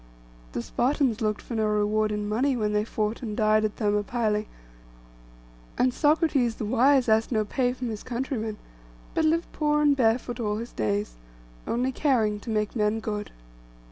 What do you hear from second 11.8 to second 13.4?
caring to make men good.